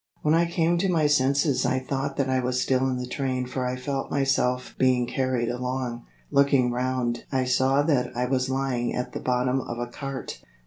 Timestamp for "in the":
2.89-3.05